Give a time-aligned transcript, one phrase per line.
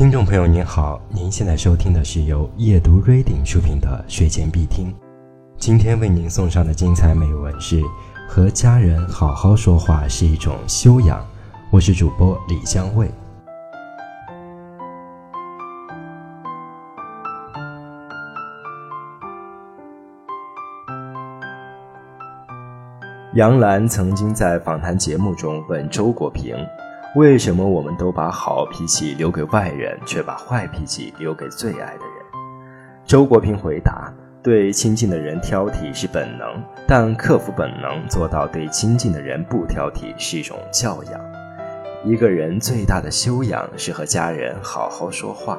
[0.00, 4.94] 听众朋友您好，您现在收听的是由夜读 Reading 出品的睡前必听。
[5.58, 7.82] 今天为您送上的精彩美文是：
[8.26, 11.22] 和家人好好说话是一种修养。
[11.70, 13.10] 我是主播李香卫。
[23.34, 26.56] 杨澜曾经在访谈节目中问周国平。
[27.16, 32.24] 为什么我们都把好脾气留给外人，却把坏脾气留给最爱的人？
[33.04, 41.20] 周国平回答：对亲近的人挑剔是本能，但克服本能，做到对亲近的人不挑剔是一种教养。
[42.04, 45.58] 一个人最大的修养是和家人好好说话。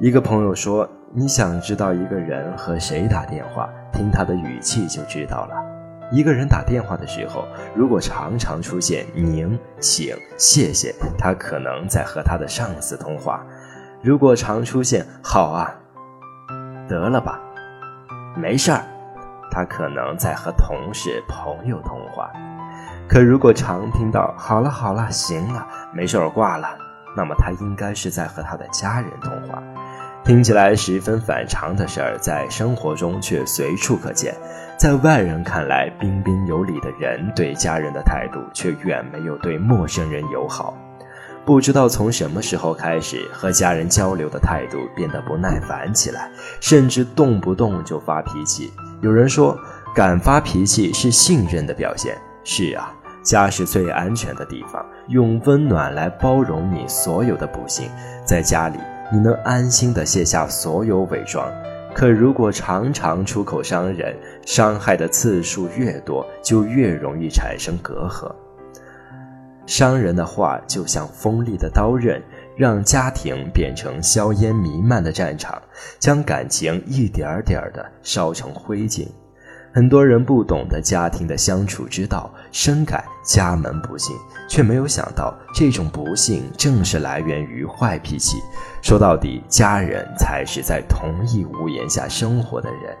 [0.00, 5.54] 一个朋友说：“你想知道一个人和谁打电话，听他的语气就知道了。”
[6.10, 13.40] 一个人打电话的时候，如果常常出现“您”“请”“谢谢”，他可能在和他的上司通话；
[14.02, 15.70] 如果常出现“好啊
[16.88, 17.38] ”“得了吧
[18.36, 18.82] ”“没事儿”，
[19.52, 22.30] 他可能在和同事、朋友通话；
[23.06, 26.68] 可如果常听到“好了好了，行了，没事儿，挂了”，
[27.14, 29.62] 那么他应该是在和他的家人通话。
[30.28, 34.34] 听起来十分反常的事儿，在生活中却随处可见。
[34.76, 40.76] 在外人看来彬彬有礼的人，对家人的态度却远没有对陌生人友好。
[41.46, 48.70] 不知道从什么时候开始，和家人交流的态度变得不耐烦起来，甚至动不动就发脾气。
[49.00, 49.58] 有人说，
[49.94, 52.14] 敢发脾气是信任的表现。
[52.44, 57.88] 是啊，家是最安全的地方，用温暖来包容你所有的不幸。
[58.26, 58.78] 在家里，
[59.10, 61.50] 你能安心的卸下所有伪装。
[61.94, 64.14] 可如果常常出口伤人，
[64.44, 68.30] 伤害的次数越多，就越容易产生隔阂。
[69.66, 72.22] 伤人的话就像锋利的刀刃，
[72.56, 75.60] 让家庭变成硝烟弥漫的战场，
[75.98, 79.08] 将感情一点点的烧成灰烬。
[79.72, 84.16] 很多人不懂得家庭的相处之道，深感家门不幸，
[84.48, 88.38] 却没有想到这种不幸正是来源于坏脾气。
[88.82, 92.96] 说到底，家人才是在同一屋檐下生活的人。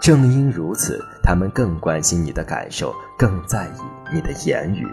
[0.00, 4.86] 正因如此，他们更关心你的感受，更在意你的言语。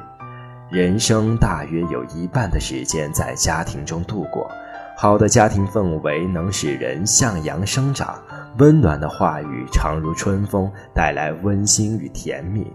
[0.70, 4.50] 人生大约有一半的时间在家庭中度过，
[5.02, 8.22] 好的家庭氛围能使人向阳生长。
[8.58, 12.70] 温暖的话语常如春风，带来温馨与甜蜜。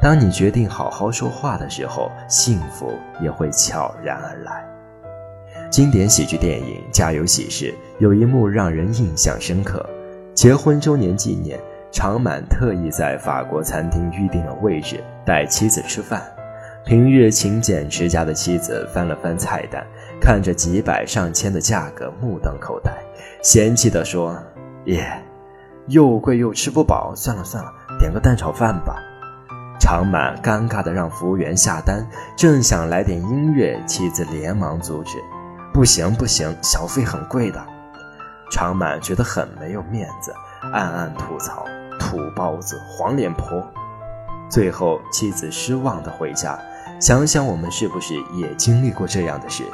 [0.00, 4.64] 当你决定好好说话的时候，幸福也会悄然而来。
[5.70, 7.66] 经典喜剧电影《家有喜事》
[7.98, 9.86] 有一幕让人印象深刻：
[10.32, 11.60] 结婚周年纪念，
[11.92, 16.22] 常满特意在法国餐厅预定了位置，带妻子吃饭。
[16.86, 19.84] 平日勤俭持家的妻子翻了翻菜单，
[20.20, 22.92] 看着几百上千的价格，目瞪口呆，
[23.42, 24.36] 嫌弃地说。
[24.86, 25.20] 耶，
[25.88, 29.02] 又贵又吃不饱，算了算了，点个蛋炒饭吧。
[29.80, 32.06] 常满尴尬的让服务员下单，
[32.36, 35.18] 正想来点音乐，妻子连忙阻止
[35.74, 37.60] ：“不行不行，小费很贵的。”
[38.50, 40.32] 常满觉得很没有面子，
[40.72, 41.64] 暗暗吐槽
[41.98, 43.60] ：“土包子，黄脸婆。”
[44.48, 46.56] 最后，妻子失望的回家。
[47.00, 49.64] 想想我们是不是也经历过这样的事？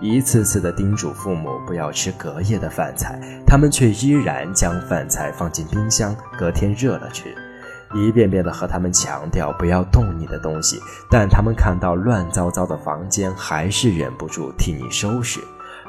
[0.00, 7.28] 一次次的叮嘱父母不要吃隔夜的饭菜，他们却依然将饭菜放进冰箱，隔天热了吃；
[7.94, 10.80] 一遍遍的和他们强调不要动你的东西，
[11.10, 15.38] 但他们看到乱糟糟的房间，还是忍不住替你收拾。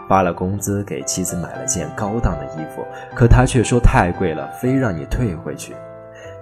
[0.09, 2.85] 发了工资给妻子买了件高档的衣服，
[3.15, 5.73] 可他却说太贵了，非让你退回去。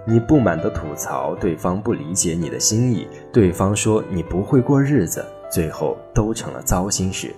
[0.04, 7.32] 你不满的吐槽对方不理解你的心意，对方说你不会过日子，最后都成了糟心事。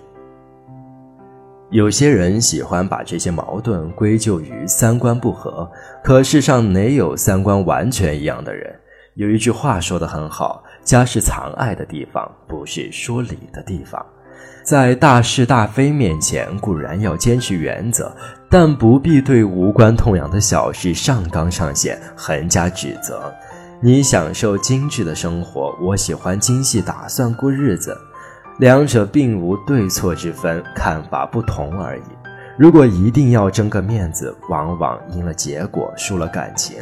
[1.73, 5.67] 有些人喜欢把这些矛盾归咎于三观不合，
[6.03, 8.71] 可世上哪有三观完全一样的人？
[9.15, 14.05] 有一句话说得很好：“家是藏爱的地方，不是说理的地方。”
[14.63, 18.15] 在大是大非面前，固然要坚持原则，
[18.51, 23.33] 但不必对无关痛痒的小事上纲上线、横加指责。
[23.81, 27.97] 你享受精致的生活，我喜欢精细打算过日子。
[28.59, 32.03] 两者并无对错之分，看法不同而已。
[32.57, 36.77] 如果一定要争个面子，往往赢了结果，输了感情。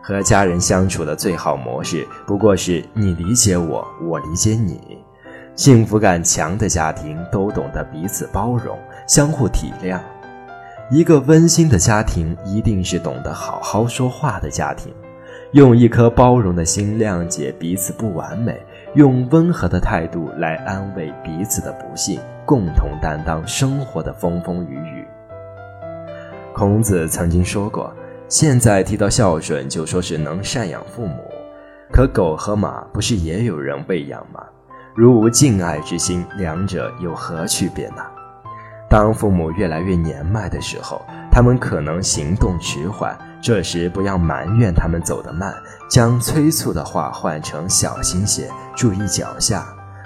[0.00, 4.98] 和家人相处的最好模式，不过是你理解我，我理解你。
[5.54, 8.76] 幸福感强的家庭都懂得彼此包容，
[9.06, 10.00] 相互体谅。
[10.90, 14.92] 一个温馨的家庭，一定是懂得好好说话的家庭，
[15.52, 18.60] 用一颗包容的心谅解彼此不完美。
[18.94, 22.66] 用温和的态度来安慰彼此的不幸，共。
[22.74, 25.06] 同担当生活的风风雨雨。
[26.54, 27.90] 孔子曾经说过
[28.28, 31.22] ：“现在提到孝顺，就说是能赡养父母。
[31.90, 34.44] 可狗和马不是也有人喂养吗？
[34.94, 38.02] 如无敬爱之心，两者有何区别呢？”
[38.92, 41.00] 当父母越来越年迈的时候，
[41.30, 45.50] 他们可能行动迟缓，这时不要埋怨他们走得慢，
[45.88, 49.64] 将催促的话换成小心些，注意脚下。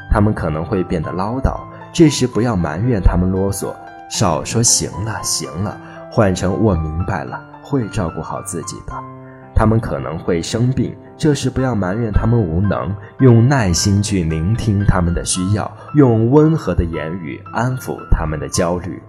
[0.09, 1.59] 他们可能会变得唠叨，
[1.93, 3.75] 这时不要埋怨他们啰嗦，
[4.09, 5.77] 少说行了行了，
[6.09, 9.16] 换成我明白了，会照顾好自己的。
[9.56, 19.03] 他们可能会生病，这时不要埋怨他们无能，用耐心去聆听他们的需要，用温和的言语安抚他们的焦虑。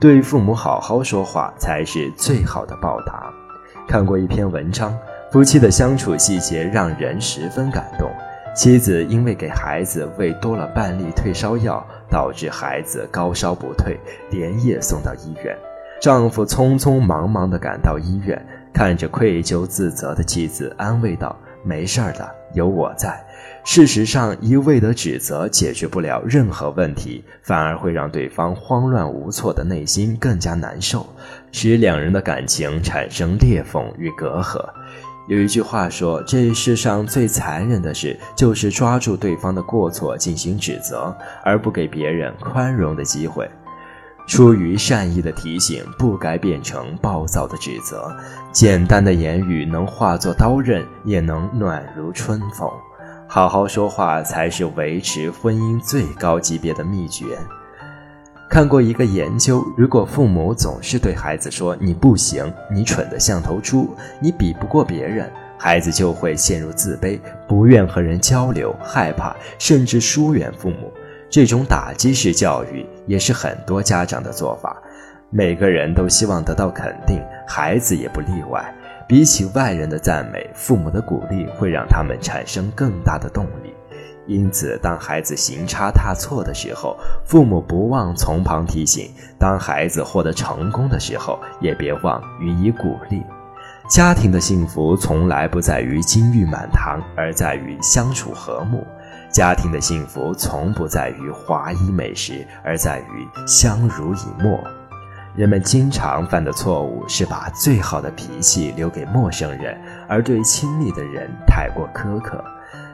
[0.00, 3.32] 对父母好好说话才是最好的报答。
[3.86, 4.92] 看过一篇文章，
[5.30, 8.10] 夫妻的相处细节让人十分感动。
[8.56, 13.98] 妻子因为给孩子喂多了半粒退烧药，导致孩子高烧不退，
[14.30, 15.56] 连夜送到医院。
[16.00, 18.44] 丈夫匆匆忙忙地赶到医院。
[18.72, 23.22] 看着愧疚自责的妻子，安慰道：“没事的，有我在。”
[23.64, 31.06] 事实上，一味的指责解决不了任何问题，反而会让对方慌乱无措的内心更加难受，
[31.52, 34.58] 使两人的感情产生裂缝与隔阂。
[35.28, 43.48] 有一句话说：“这世上最残忍的事，就是抓住对方的过错进行指责，而不给别人宽容的机会。”
[44.26, 48.14] 出于善意的提醒，不该变成暴躁的指责。
[48.52, 52.68] 简单的言语能化作刀刃，也能暖如春风。
[53.26, 57.24] 好好说话才是维持婚姻最高级别的秘诀。
[58.48, 67.18] 看过一个研究，如果父母总是对孩子说“你不行，你蠢得像头猪，你比不过别人”，孩子就会陷入自卑，
[67.48, 70.92] 不愿和人交流，害怕，甚至疏远父母。
[71.30, 74.76] 这种打击式教育也是很多家长的做法。
[75.30, 78.62] 每个人都希望得到肯定，孩子也不例外。
[79.08, 83.74] 比起外人的赞美，父母的鼓励会让他们产生更大的动力。
[84.26, 93.22] 因此，当孩子行差踏错的时候，父母不忘从旁提醒；当孩子获得成功的时候，也别忘予以鼓励。
[93.88, 98.86] 家庭的幸福从来不在于金玉满堂，而在于相处和睦。
[99.32, 104.62] 家庭的幸福从不在于华衣美食，而在于相濡以沫。
[105.34, 112.44] 人们经常犯的错误是把最好的脾气留给陌生人，而对亲密的人太过苛刻。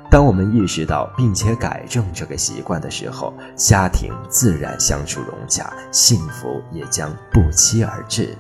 [0.09, 8.35] 当我们意识到并且改正这个习惯的时候，家庭自然相处融洽，幸福也将不期而至。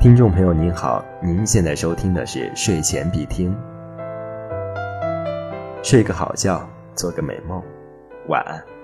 [0.00, 3.54] 听众朋友您好，您现在收听的是睡前必听，
[5.82, 7.62] 睡个好觉，做个美梦，
[8.26, 8.79] 晚安。